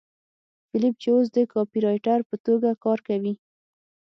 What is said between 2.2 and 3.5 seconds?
په توګه کار کوي